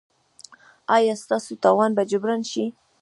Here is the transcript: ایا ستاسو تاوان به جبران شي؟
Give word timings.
ایا 0.95 1.13
ستاسو 1.23 1.51
تاوان 1.63 1.91
به 1.97 2.03
جبران 2.11 2.41
شي؟ 2.51 2.65